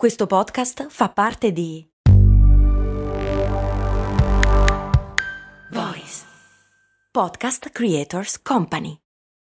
Questo 0.00 0.26
podcast 0.26 0.86
fa 0.88 1.10
parte 1.10 1.52
di 1.52 1.86
Voice 5.70 6.24
Podcast 7.12 7.68
Creators 7.70 8.40
Company. 8.40 8.96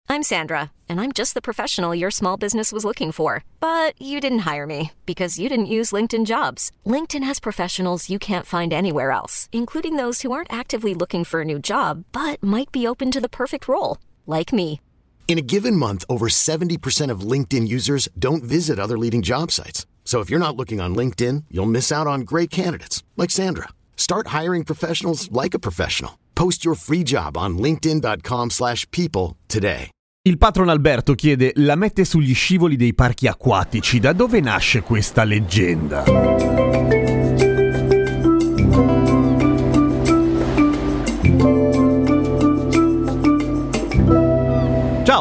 I'm 0.09 0.25
Sandra, 0.25 0.73
and 0.89 1.01
I'm 1.01 1.13
just 1.13 1.35
the 1.35 1.41
professional 1.41 1.95
your 1.95 2.11
small 2.11 2.37
business 2.37 2.73
was 2.73 2.83
looking 2.83 3.13
for. 3.13 3.45
But 3.61 3.95
you 4.01 4.19
didn't 4.19 4.41
hire 4.41 4.67
me 4.67 4.91
because 5.07 5.39
you 5.39 5.49
didn't 5.49 5.71
use 5.71 5.93
LinkedIn 5.93 6.27
jobs. 6.27 6.73
LinkedIn 6.85 7.23
has 7.23 7.39
professionals 7.39 8.11
you 8.11 8.19
can't 8.19 8.45
find 8.45 8.73
anywhere 8.73 9.13
else, 9.13 9.49
including 9.53 9.95
those 9.95 10.23
who 10.23 10.33
aren't 10.33 10.53
actively 10.53 10.95
looking 10.95 11.23
for 11.23 11.43
a 11.43 11.45
new 11.45 11.61
job 11.61 12.03
but 12.11 12.43
might 12.43 12.73
be 12.73 12.89
open 12.89 13.13
to 13.13 13.21
the 13.21 13.29
perfect 13.29 13.69
role, 13.69 13.99
like 14.27 14.53
me. 14.53 14.81
In 15.29 15.39
a 15.39 15.47
given 15.47 15.77
month, 15.77 16.05
over 16.09 16.27
70% 16.27 17.09
of 17.13 17.21
LinkedIn 17.21 17.69
users 17.69 18.09
don't 18.19 18.43
visit 18.43 18.81
other 18.81 18.99
leading 18.99 19.23
job 19.23 19.53
sites. 19.53 19.87
So 20.11 20.19
if 20.19 20.29
you're 20.29 20.41
not 20.41 20.57
looking 20.57 20.81
on 20.81 20.93
LinkedIn, 20.93 21.45
you'll 21.53 21.71
miss 21.71 21.93
out 21.93 22.09
on 22.09 22.23
great 22.23 22.51
candidates 22.51 23.05
like 23.15 23.31
Sandra. 23.31 23.69
Start 23.95 24.35
hiring 24.37 24.65
professionals 24.65 25.31
like 25.31 25.55
a 25.55 25.61
professional. 25.61 26.19
Post 26.35 26.65
your 26.65 26.75
free 26.75 27.05
job 27.05 27.37
on 27.37 27.57
linkedin.com/people 27.57 29.37
today. 29.47 29.91
Il 30.29 30.37
patron 30.37 30.69
Alberto 30.69 31.15
chiede 31.15 31.53
la 31.59 31.77
mette 31.77 32.05
sugli 32.05 32.35
scivoli 32.35 32.75
dei 32.75 32.93
parchi 32.93 33.29
acquatici. 33.29 34.01
Da 34.01 34.13
dove 34.13 34.41
nasce 34.41 34.83
questa 34.83 35.23
leggenda? 35.23 36.30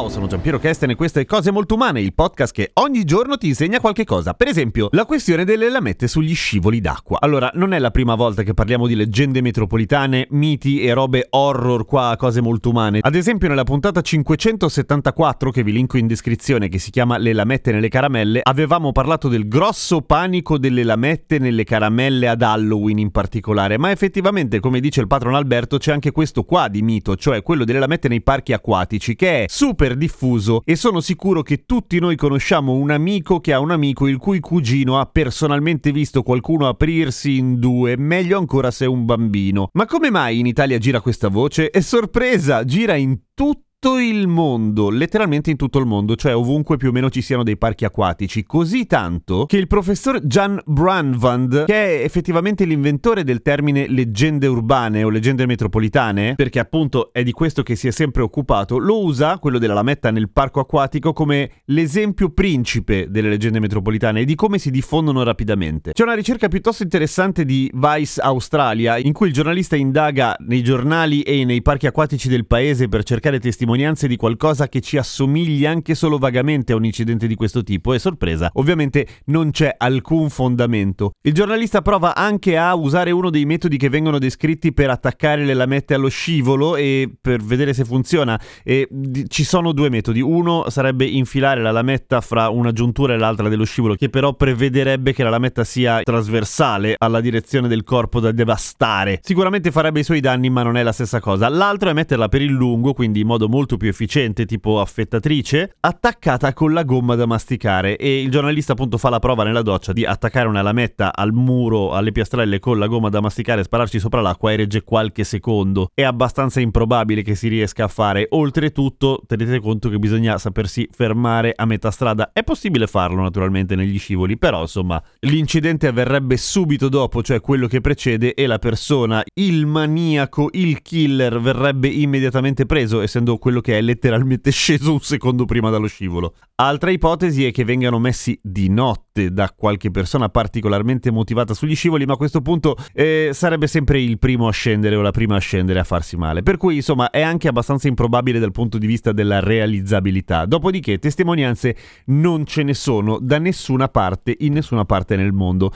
Ciao, 0.00 0.08
sono 0.08 0.28
Giampiero 0.28 0.58
Kesten 0.58 0.88
e 0.88 0.94
questo 0.94 1.18
è 1.18 1.26
Cose 1.26 1.50
Molto 1.50 1.74
Umane, 1.74 2.00
il 2.00 2.14
podcast 2.14 2.54
che 2.54 2.70
ogni 2.80 3.04
giorno 3.04 3.36
ti 3.36 3.48
insegna 3.48 3.80
qualche 3.80 4.04
cosa. 4.04 4.32
Per 4.32 4.48
esempio, 4.48 4.88
la 4.92 5.04
questione 5.04 5.44
delle 5.44 5.68
lamette 5.68 6.08
sugli 6.08 6.34
scivoli 6.34 6.80
d'acqua. 6.80 7.18
Allora, 7.20 7.50
non 7.52 7.74
è 7.74 7.78
la 7.78 7.90
prima 7.90 8.14
volta 8.14 8.42
che 8.42 8.54
parliamo 8.54 8.86
di 8.86 8.94
leggende 8.94 9.42
metropolitane, 9.42 10.26
miti 10.30 10.80
e 10.80 10.94
robe 10.94 11.26
horror 11.28 11.84
qua 11.84 12.08
a 12.08 12.16
Cose 12.16 12.40
Molto 12.40 12.70
Umane. 12.70 13.00
Ad 13.02 13.14
esempio, 13.14 13.48
nella 13.48 13.64
puntata 13.64 14.00
574, 14.00 15.50
che 15.50 15.62
vi 15.62 15.72
linko 15.72 15.98
in 15.98 16.06
descrizione, 16.06 16.70
che 16.70 16.78
si 16.78 16.90
chiama 16.90 17.18
Le 17.18 17.34
lamette 17.34 17.70
nelle 17.70 17.90
caramelle, 17.90 18.40
avevamo 18.42 18.92
parlato 18.92 19.28
del 19.28 19.48
grosso 19.48 20.00
panico 20.00 20.56
delle 20.56 20.82
lamette 20.82 21.38
nelle 21.38 21.64
caramelle 21.64 22.26
ad 22.26 22.40
Halloween 22.40 23.00
in 23.00 23.10
particolare. 23.10 23.76
Ma 23.76 23.90
effettivamente, 23.90 24.60
come 24.60 24.80
dice 24.80 25.02
il 25.02 25.08
patron 25.08 25.34
Alberto, 25.34 25.76
c'è 25.76 25.92
anche 25.92 26.10
questo 26.10 26.44
qua 26.44 26.68
di 26.68 26.80
mito, 26.80 27.16
cioè 27.16 27.42
quello 27.42 27.64
delle 27.64 27.80
lamette 27.80 28.08
nei 28.08 28.22
parchi 28.22 28.54
acquatici, 28.54 29.14
che 29.14 29.44
è 29.44 29.46
super 29.46 29.88
diffuso 29.94 30.62
e 30.64 30.76
sono 30.76 31.00
sicuro 31.00 31.42
che 31.42 31.64
tutti 31.64 31.98
noi 31.98 32.16
conosciamo 32.16 32.72
un 32.72 32.90
amico 32.90 33.40
che 33.40 33.52
ha 33.52 33.60
un 33.60 33.70
amico 33.70 34.06
il 34.06 34.18
cui 34.18 34.40
cugino 34.40 34.98
ha 34.98 35.06
personalmente 35.06 35.92
visto 35.92 36.22
qualcuno 36.22 36.68
aprirsi 36.68 37.36
in 37.36 37.58
due, 37.58 37.96
meglio 37.96 38.38
ancora 38.38 38.70
se 38.70 38.84
è 38.84 38.88
un 38.88 39.04
bambino. 39.04 39.68
Ma 39.72 39.86
come 39.86 40.10
mai 40.10 40.38
in 40.38 40.46
Italia 40.46 40.78
gira 40.78 41.00
questa 41.00 41.28
voce? 41.28 41.70
È 41.70 41.80
sorpresa, 41.80 42.64
gira 42.64 42.94
in 42.94 43.18
tutto 43.34 43.68
tutto 43.80 43.98
il 43.98 44.28
mondo, 44.28 44.90
letteralmente 44.90 45.50
in 45.50 45.56
tutto 45.56 45.78
il 45.78 45.86
mondo, 45.86 46.14
cioè 46.14 46.36
ovunque 46.36 46.76
più 46.76 46.90
o 46.90 46.92
meno 46.92 47.08
ci 47.08 47.22
siano 47.22 47.42
dei 47.42 47.56
parchi 47.56 47.86
acquatici, 47.86 48.44
così 48.44 48.84
tanto 48.84 49.46
che 49.46 49.56
il 49.56 49.68
professor 49.68 50.20
Jan 50.20 50.60
Branvand, 50.66 51.64
che 51.64 52.00
è 52.00 52.04
effettivamente 52.04 52.66
l'inventore 52.66 53.24
del 53.24 53.40
termine 53.40 53.88
leggende 53.88 54.46
urbane 54.48 55.02
o 55.02 55.08
leggende 55.08 55.46
metropolitane, 55.46 56.34
perché 56.34 56.58
appunto 56.58 57.10
è 57.10 57.22
di 57.22 57.32
questo 57.32 57.62
che 57.62 57.74
si 57.74 57.88
è 57.88 57.90
sempre 57.90 58.20
occupato, 58.20 58.76
lo 58.76 59.02
usa, 59.02 59.38
quello 59.38 59.56
della 59.56 59.72
lametta 59.72 60.10
nel 60.10 60.28
parco 60.28 60.60
acquatico, 60.60 61.14
come 61.14 61.62
l'esempio 61.66 62.34
principe 62.34 63.06
delle 63.08 63.30
leggende 63.30 63.60
metropolitane 63.60 64.20
e 64.20 64.24
di 64.26 64.34
come 64.34 64.58
si 64.58 64.70
diffondono 64.70 65.22
rapidamente. 65.22 65.92
C'è 65.92 66.02
una 66.02 66.12
ricerca 66.12 66.48
piuttosto 66.48 66.82
interessante 66.82 67.46
di 67.46 67.70
Vice 67.72 68.20
Australia, 68.20 68.98
in 68.98 69.14
cui 69.14 69.28
il 69.28 69.32
giornalista 69.32 69.74
indaga 69.74 70.36
nei 70.40 70.62
giornali 70.62 71.22
e 71.22 71.46
nei 71.46 71.62
parchi 71.62 71.86
acquatici 71.86 72.28
del 72.28 72.46
paese 72.46 72.86
per 72.86 73.04
cercare 73.04 73.38
testimonianze 73.38 73.68
testimonianze 73.70 74.08
di 74.08 74.16
qualcosa 74.16 74.68
che 74.68 74.80
ci 74.80 74.96
assomigli 74.96 75.64
anche 75.64 75.94
solo 75.94 76.18
vagamente 76.18 76.72
a 76.72 76.76
un 76.76 76.84
incidente 76.84 77.26
di 77.28 77.36
questo 77.36 77.62
tipo 77.62 77.94
e 77.94 77.98
sorpresa, 78.00 78.50
ovviamente 78.54 79.06
non 79.26 79.50
c'è 79.52 79.74
alcun 79.76 80.28
fondamento. 80.28 81.12
Il 81.22 81.32
giornalista 81.32 81.80
prova 81.80 82.16
anche 82.16 82.56
a 82.56 82.74
usare 82.74 83.12
uno 83.12 83.30
dei 83.30 83.44
metodi 83.44 83.76
che 83.76 83.88
vengono 83.88 84.18
descritti 84.18 84.72
per 84.72 84.90
attaccare 84.90 85.44
le 85.44 85.54
lamette 85.54 85.94
allo 85.94 86.08
scivolo 86.08 86.74
e 86.74 87.10
per 87.20 87.42
vedere 87.42 87.72
se 87.72 87.84
funziona 87.84 88.40
e 88.64 88.88
ci 89.28 89.44
sono 89.44 89.72
due 89.72 89.88
metodi. 89.88 90.20
Uno 90.20 90.68
sarebbe 90.68 91.04
infilare 91.04 91.62
la 91.62 91.70
lametta 91.70 92.20
fra 92.20 92.48
una 92.48 92.72
giuntura 92.72 93.14
e 93.14 93.18
l'altra 93.18 93.48
dello 93.48 93.64
scivolo, 93.64 93.94
che 93.94 94.08
però 94.08 94.34
prevederebbe 94.34 95.12
che 95.12 95.22
la 95.22 95.30
lametta 95.30 95.62
sia 95.62 96.00
trasversale 96.02 96.96
alla 96.98 97.20
direzione 97.20 97.68
del 97.68 97.84
corpo 97.84 98.18
da 98.18 98.32
devastare. 98.32 99.20
Sicuramente 99.22 99.70
farebbe 99.70 100.00
i 100.00 100.04
suoi 100.04 100.20
danni, 100.20 100.50
ma 100.50 100.62
non 100.62 100.76
è 100.76 100.82
la 100.82 100.92
stessa 100.92 101.20
cosa. 101.20 101.48
L'altro 101.48 101.90
è 101.90 101.92
metterla 101.92 102.28
per 102.28 102.42
il 102.42 102.50
lungo, 102.50 102.94
quindi 102.94 103.20
in 103.20 103.26
modo 103.26 103.48
molto 103.48 103.58
molto 103.60 103.76
più 103.76 103.90
efficiente, 103.90 104.46
tipo 104.46 104.80
affettatrice, 104.80 105.76
attaccata 105.80 106.54
con 106.54 106.72
la 106.72 106.82
gomma 106.82 107.14
da 107.14 107.26
masticare. 107.26 107.98
E 107.98 108.22
il 108.22 108.30
giornalista 108.30 108.72
appunto 108.72 108.96
fa 108.96 109.10
la 109.10 109.18
prova 109.18 109.44
nella 109.44 109.60
doccia 109.60 109.92
di 109.92 110.06
attaccare 110.06 110.48
una 110.48 110.62
lametta 110.62 111.14
al 111.14 111.34
muro, 111.34 111.92
alle 111.92 112.10
piastrelle 112.10 112.58
con 112.58 112.78
la 112.78 112.86
gomma 112.86 113.10
da 113.10 113.20
masticare, 113.20 113.62
spararci 113.62 113.98
sopra 113.98 114.22
l'acqua 114.22 114.50
e 114.52 114.56
regge 114.56 114.82
qualche 114.82 115.24
secondo. 115.24 115.90
È 115.92 116.02
abbastanza 116.02 116.60
improbabile 116.60 117.20
che 117.20 117.34
si 117.34 117.48
riesca 117.48 117.84
a 117.84 117.88
fare. 117.88 118.28
Oltretutto, 118.30 119.20
tenete 119.26 119.60
conto 119.60 119.90
che 119.90 119.98
bisogna 119.98 120.38
sapersi 120.38 120.88
fermare 120.90 121.52
a 121.54 121.66
metà 121.66 121.90
strada. 121.90 122.30
È 122.32 122.42
possibile 122.42 122.86
farlo 122.86 123.20
naturalmente 123.20 123.76
negli 123.76 123.98
scivoli, 123.98 124.38
però 124.38 124.62
insomma, 124.62 125.02
l'incidente 125.20 125.86
avverrebbe 125.86 126.38
subito 126.38 126.88
dopo, 126.88 127.22
cioè 127.22 127.42
quello 127.42 127.66
che 127.66 127.82
precede, 127.82 128.32
e 128.32 128.46
la 128.46 128.58
persona, 128.58 129.22
il 129.34 129.66
maniaco, 129.66 130.48
il 130.52 130.80
killer, 130.80 131.38
verrebbe 131.40 131.88
immediatamente 131.88 132.64
preso, 132.64 133.02
essendo 133.02 133.36
quello 133.50 133.60
che 133.60 133.76
è 133.76 133.80
letteralmente 133.80 134.50
sceso 134.52 134.92
un 134.92 135.00
secondo 135.00 135.44
prima 135.44 135.70
dallo 135.70 135.88
scivolo. 135.88 136.34
Altra 136.56 136.90
ipotesi 136.90 137.44
è 137.44 137.50
che 137.50 137.64
vengano 137.64 137.98
messi 137.98 138.38
di 138.40 138.68
notte 138.68 139.32
da 139.32 139.52
qualche 139.54 139.90
persona 139.90 140.28
particolarmente 140.28 141.10
motivata 141.10 141.52
sugli 141.52 141.74
scivoli, 141.74 142.06
ma 142.06 142.12
a 142.12 142.16
questo 142.16 142.40
punto 142.40 142.76
eh, 142.92 143.30
sarebbe 143.32 143.66
sempre 143.66 144.00
il 144.00 144.18
primo 144.18 144.46
a 144.46 144.52
scendere 144.52 144.94
o 144.94 145.02
la 145.02 145.10
prima 145.10 145.36
a 145.36 145.40
scendere 145.40 145.80
a 145.80 145.84
farsi 145.84 146.16
male. 146.16 146.42
Per 146.42 146.56
cui, 146.56 146.76
insomma, 146.76 147.10
è 147.10 147.22
anche 147.22 147.48
abbastanza 147.48 147.88
improbabile 147.88 148.38
dal 148.38 148.52
punto 148.52 148.78
di 148.78 148.86
vista 148.86 149.10
della 149.12 149.40
realizzabilità. 149.40 150.46
Dopodiché, 150.46 150.98
testimonianze 150.98 151.76
non 152.06 152.46
ce 152.46 152.62
ne 152.62 152.74
sono 152.74 153.18
da 153.20 153.38
nessuna 153.38 153.88
parte, 153.88 154.36
in 154.38 154.52
nessuna 154.52 154.84
parte 154.84 155.16
nel 155.16 155.32
mondo. 155.32 155.72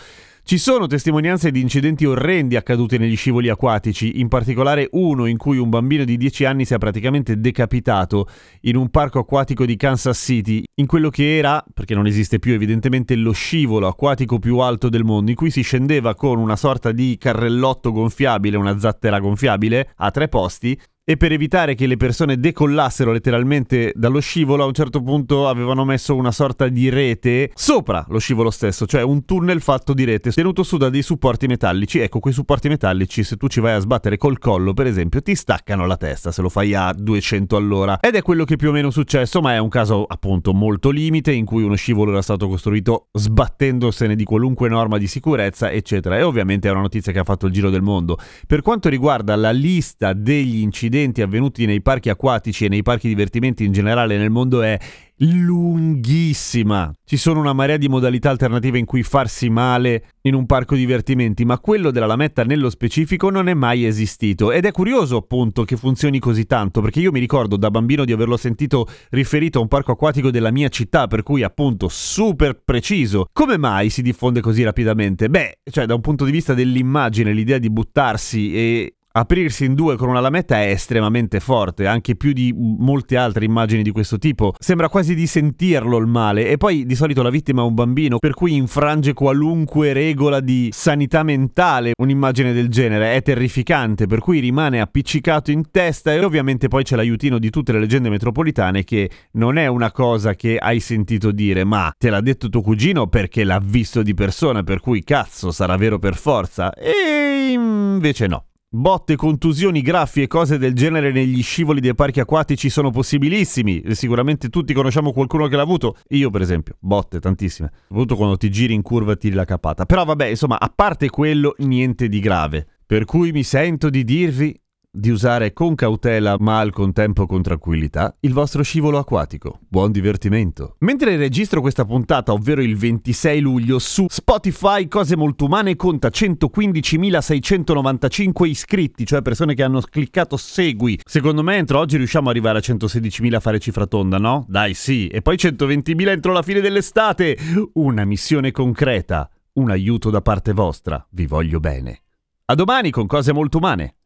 Ci 0.47 0.59
sono 0.59 0.87
testimonianze 0.87 1.50
di 1.50 1.62
incidenti 1.62 2.05
orrendi 2.05 2.56
accaduti 2.56 2.99
negli 2.99 3.16
scivoli 3.16 3.49
acquatici, 3.49 4.21
in 4.21 4.28
particolare 4.28 4.91
uno 4.93 5.25
in 5.25 5.38
cui 5.38 5.56
un 5.56 5.71
bambino 5.71 6.05
di 6.05 6.19
10 6.19 6.44
anni 6.44 6.66
si 6.66 6.75
è 6.75 6.77
praticamente 6.77 7.41
decapitato 7.41 8.28
in 8.60 8.77
un 8.77 8.91
parco 8.91 9.21
acquatico 9.21 9.65
di 9.65 9.75
Kansas 9.77 10.19
City, 10.19 10.62
in 10.75 10.84
quello 10.84 11.09
che 11.09 11.38
era, 11.38 11.65
perché 11.72 11.94
non 11.94 12.06
esiste 12.06 12.41
più 12.41 12.53
evidentemente, 12.53 13.16
lo 13.16 13.33
scivolo 13.33 13.87
acquatico 13.87 14.38
più 14.38 14.59
alto 14.59 14.91
del 14.91 15.03
mondo, 15.03 15.31
in 15.31 15.37
cui 15.37 15.50
si 15.50 15.62
scendeva 15.62 16.15
con 16.15 16.38
una 16.38 16.56
sorta 16.56 16.93
di 16.93 17.16
carrellotto 17.19 17.91
gonfiabile, 17.91 18.59
una 18.59 18.78
zattera 18.78 19.21
gonfiabile, 19.21 19.93
a 19.97 20.10
tre 20.10 20.28
posti, 20.28 20.78
e 21.06 21.19
per 21.19 21.32
evitare 21.32 21.75
che 21.75 21.87
le 21.87 21.98
persone 21.98 22.41
decollassero 22.41 23.12
letteralmente 23.12 23.92
dallo 23.94 24.20
scivolo, 24.20 24.62
a 24.62 24.66
un 24.66 24.72
certo 24.72 25.03
punto 25.03 25.48
avevano 25.48 25.84
messo 25.84 26.16
una 26.16 26.32
sorta 26.32 26.69
di 26.69 26.88
rete 26.88 27.50
sopra 27.54 28.06
lo 28.09 28.19
scivolo 28.19 28.50
stesso, 28.50 28.87
cioè 28.87 29.03
un 29.03 29.26
tunnel 29.26 29.60
fatto 29.60 29.92
di 29.92 30.04
rete 30.04 30.31
tenuto 30.31 30.62
su 30.62 30.78
da 30.78 30.88
dei 30.88 31.03
supporti 31.03 31.47
metallici. 31.47 31.98
Ecco, 31.98 32.20
quei 32.20 32.32
supporti 32.32 32.69
metallici, 32.69 33.22
se 33.22 33.37
tu 33.37 33.48
ci 33.48 33.60
vai 33.60 33.75
a 33.75 33.81
sbattere 33.81 34.16
col 34.16 34.38
collo, 34.38 34.72
per 34.72 34.87
esempio, 34.87 35.20
ti 35.20 35.34
staccano 35.34 35.84
la 35.84 35.98
testa 35.98 36.32
se 36.32 36.41
lo 36.41 36.48
fai 36.48 36.72
a 36.72 36.91
200 36.94 37.54
all'ora. 37.54 38.00
Ed 38.00 38.15
è 38.15 38.22
quello 38.22 38.44
che 38.44 38.56
più 38.56 38.71
o 38.71 38.72
meno 38.72 38.88
è 38.88 38.92
successo, 38.92 39.42
ma 39.42 39.53
è 39.53 39.59
un 39.59 39.69
caso 39.69 40.04
appunto 40.04 40.54
molto 40.54 40.88
limite 40.88 41.32
in 41.32 41.44
cui 41.44 41.65
uno 41.65 41.75
scivolo 41.75 42.12
era 42.12 42.22
stato 42.22 42.48
costruito 42.48 43.09
sbattendosene 43.12 44.15
di 44.16 44.25
qualunque 44.25 44.71
norma 44.71 44.97
di 44.97 45.06
sicurezza, 45.06 45.71
eccetera. 45.71 46.16
E 46.16 46.22
ovviamente 46.22 46.68
è 46.68 46.71
una 46.71 46.80
notizia 46.80 47.12
che 47.12 47.18
ha 47.18 47.24
fatto 47.24 47.45
il 47.45 47.53
giro 47.53 47.68
del 47.68 47.83
mondo. 47.83 48.16
Per 48.47 48.62
quanto 48.62 48.89
riguarda 48.89 49.36
la 49.36 49.50
lista 49.50 50.15
degli 50.15 50.60
incidenti 50.60 50.92
incidenti 50.95 51.23
avvenuti 51.23 51.67
nei 51.67 51.83
parchi 51.83 52.09
acquatici 52.09 52.65
e 52.65 52.69
nei 52.69 52.83
parchi 52.83 53.09
divertimenti 53.09 53.65
in 53.65 53.73
generale 53.73 54.17
nel 54.17 54.31
mondo 54.31 54.63
è 54.63 54.79
lunghissima. 55.19 56.93
Ci 57.05 57.17
sono 57.17 57.41
una 57.41 57.53
marea 57.53 57.77
di 57.77 57.89
modalità 57.89 58.31
alternative 58.31 58.79
in 58.79 58.85
cui 58.85 59.03
farsi 59.03 59.49
male 59.49 60.05
in 60.23 60.35
un 60.35 60.47
parco 60.47 60.77
divertimenti, 60.77 61.45
ma 61.45 61.59
quello 61.59 61.91
della 61.91 62.07
lametta 62.07 62.45
nello 62.45 62.71
specifico 62.71 63.29
non 63.31 63.49
è 63.49 63.55
mai 63.55 63.85
esistito 63.85 64.53
ed 64.53 64.67
è 64.67 64.73
curioso 64.73 65.17
appunto 65.17 65.65
che 65.65 65.77
funzioni 65.77 66.21
così 66.21 66.47
tanto, 66.47 66.81
perché 66.81 67.01
io 67.01 67.11
mi 67.11 67.21
ricordo 67.21 67.57
da 67.57 67.71
bambino 67.71 68.05
di 68.05 68.13
averlo 68.13 68.37
sentito 68.37 68.87
riferito 69.11 69.59
a 69.59 69.63
un 69.63 69.69
parco 69.69 69.93
acquatico 69.93 70.31
della 70.31 70.53
mia 70.53 70.69
città, 70.69 71.09
per 71.09 71.25
cui 71.25 71.43
appunto 71.43 71.89
super 71.89 72.61
preciso. 72.65 73.27
Come 73.33 73.59
mai 73.59 73.91
si 73.91 74.03
diffonde 74.03 74.41
così 74.41 74.63
rapidamente? 74.63 75.29
Beh, 75.29 75.59
cioè 75.71 75.87
da 75.87 75.95
un 75.95 76.01
punto 76.01 76.25
di 76.25 76.31
vista 76.31 76.55
dell'immagine, 76.55 77.33
l'idea 77.33 77.59
di 77.59 77.71
buttarsi 77.71 78.55
e 78.55 78.95
Aprirsi 79.16 79.65
in 79.65 79.75
due 79.75 79.95
con 79.95 80.09
una 80.09 80.19
lametta 80.19 80.61
è 80.61 80.71
estremamente 80.71 81.39
forte, 81.39 81.87
anche 81.87 82.16
più 82.16 82.33
di 82.33 82.53
molte 82.53 83.16
altre 83.16 83.45
immagini 83.45 83.84
di 83.84 83.93
questo 83.93 84.19
tipo. 84.19 84.55
Sembra 84.59 84.89
quasi 84.89 85.15
di 85.15 85.28
sentirlo 85.28 85.99
il 85.99 86.09
male 86.09 86.49
e 86.49 86.57
poi 86.57 86.84
di 86.84 86.97
solito 86.97 87.22
la 87.22 87.31
vittima 87.31 87.63
è 87.63 87.65
un 87.65 87.75
bambino, 87.75 88.19
per 88.19 88.34
cui 88.34 88.57
infrange 88.57 89.13
qualunque 89.13 89.93
regola 89.93 90.41
di 90.41 90.71
sanità 90.72 91.22
mentale. 91.22 91.93
Un'immagine 91.97 92.53
del 92.53 92.69
genere 92.69 93.15
è 93.15 93.22
terrificante, 93.22 94.07
per 94.07 94.19
cui 94.19 94.41
rimane 94.41 94.81
appiccicato 94.81 95.53
in 95.53 95.71
testa 95.71 96.13
e 96.13 96.19
ovviamente 96.19 96.67
poi 96.67 96.83
c'è 96.83 96.97
l'aiutino 96.97 97.39
di 97.39 97.51
tutte 97.51 97.71
le 97.71 97.78
leggende 97.78 98.10
metropolitane 98.10 98.83
che 98.83 99.09
non 99.34 99.59
è 99.59 99.69
una 99.69 99.93
cosa 99.93 100.34
che 100.34 100.57
hai 100.57 100.81
sentito 100.81 101.31
dire, 101.31 101.63
ma 101.63 101.95
te 101.97 102.10
l'ha 102.10 102.21
detto 102.21 102.49
tuo 102.49 102.63
cugino 102.63 103.07
perché 103.07 103.45
l'ha 103.45 103.60
visto 103.63 104.03
di 104.03 104.13
persona, 104.13 104.65
per 104.65 104.81
cui 104.81 105.05
cazzo 105.05 105.53
sarà 105.53 105.77
vero 105.77 106.01
per 106.01 106.17
forza. 106.17 106.72
E 106.72 107.53
invece 107.53 108.27
no. 108.27 108.47
Botte, 108.74 109.15
contusioni, 109.15 109.82
graffi 109.82 110.22
e 110.22 110.26
cose 110.26 110.59
del 110.59 110.74
genere 110.74 111.12
negli 111.12 111.44
scivoli 111.44 111.78
dei 111.78 111.94
parchi 111.94 112.18
acquatici 112.18 112.68
sono 112.68 112.91
possibilissimi. 112.91 113.84
Sicuramente 113.91 114.48
tutti 114.48 114.74
conosciamo 114.74 115.12
qualcuno 115.12 115.47
che 115.47 115.54
l'ha 115.54 115.62
avuto. 115.62 115.97
Io, 116.09 116.28
per 116.28 116.41
esempio, 116.41 116.74
botte, 116.80 117.21
tantissime. 117.21 117.71
Soprattutto 117.86 118.16
quando 118.16 118.36
ti 118.36 118.50
giri 118.50 118.74
in 118.74 118.82
curva 118.82 119.12
e 119.12 119.16
tiri 119.16 119.36
la 119.36 119.44
capata. 119.44 119.86
Però 119.86 120.04
vabbè, 120.04 120.26
insomma, 120.26 120.59
a 120.59 120.72
parte 120.74 121.09
quello, 121.09 121.54
niente 121.59 122.09
di 122.09 122.18
grave. 122.18 122.66
Per 122.84 123.04
cui 123.04 123.30
mi 123.30 123.44
sento 123.44 123.88
di 123.91 124.03
dirvi 124.03 124.60
di 124.95 125.11
usare 125.11 125.53
con 125.53 125.75
cautela 125.75 126.37
ma 126.39 126.61
al 126.61 126.73
contempo 126.73 127.27
con 127.27 127.43
tranquillità 127.43 128.17
il 128.21 128.33
vostro 128.33 128.63
scivolo 128.63 128.99
acquatico. 128.99 129.59
Buon 129.69 129.91
divertimento. 129.91 130.77
Mentre 130.79 131.17
registro 131.17 131.61
questa 131.61 131.85
puntata, 131.85 132.33
ovvero 132.33 132.63
il 132.63 132.77
26 132.77 133.41
luglio, 133.41 133.81
su 133.81 134.07
Spotify 134.09 134.87
Cose 134.87 135.17
Molto 135.17 135.47
Umane 135.47 135.75
conta 135.75 136.07
115.695 136.09 138.47
iscritti, 138.47 139.05
cioè 139.05 139.23
persone 139.23 139.55
che 139.55 139.65
hanno 139.65 139.81
cliccato 139.81 140.37
segui. 140.37 141.01
Secondo 141.05 141.43
me 141.43 141.57
entro 141.57 141.81
oggi 141.81 141.97
riusciamo 141.97 142.31
ad 142.31 142.37
arrivare 142.37 142.59
a 142.59 142.63
116.000 142.63 143.35
a 143.35 143.41
fare 143.41 143.59
cifra 143.59 143.87
tonda, 143.87 144.19
no? 144.19 144.45
Dai 144.49 144.75
sì, 144.75 145.09
e 145.09 145.23
poi 145.23 145.35
120.000 145.37 146.09
entro 146.09 146.33
la 146.33 146.43
fine 146.43 146.61
dell'estate. 146.61 147.37
Una 147.75 148.05
missione 148.05 148.53
concreta, 148.53 149.29
un 149.55 149.71
aiuto 149.71 150.11
da 150.11 150.21
parte 150.21 150.53
vostra. 150.53 151.05
Vi 151.11 151.27
voglio 151.27 151.59
bene. 151.59 152.03
A 152.47 152.55
domani 152.55 152.91
con 152.91 153.07
Cose 153.07 153.33
Molto 153.33 153.57
Umane. 153.59 153.97